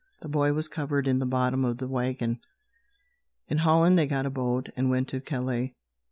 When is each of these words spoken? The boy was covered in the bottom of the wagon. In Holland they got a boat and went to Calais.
The 0.21 0.27
boy 0.27 0.51
was 0.53 0.67
covered 0.67 1.07
in 1.07 1.19
the 1.19 1.27
bottom 1.27 1.63
of 1.63 1.77
the 1.77 1.87
wagon. 1.87 2.39
In 3.47 3.59
Holland 3.59 3.99
they 3.99 4.07
got 4.07 4.25
a 4.25 4.31
boat 4.31 4.69
and 4.75 4.89
went 4.89 5.07
to 5.09 5.21
Calais. 5.21 5.75